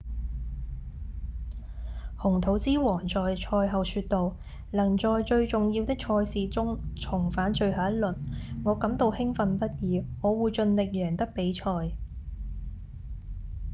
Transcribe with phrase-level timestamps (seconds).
[2.17, 4.35] 紅土之王在賽後說道：
[4.73, 8.15] 「能在最重要的賽事中重返最後一輪
[8.63, 11.91] 我感到興奮不已我會盡力贏得比賽」